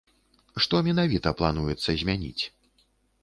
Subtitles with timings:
[0.63, 2.43] Што менавіта плануецца змяніць?